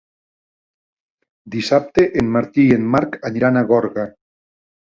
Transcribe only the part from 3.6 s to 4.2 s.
a Gorga.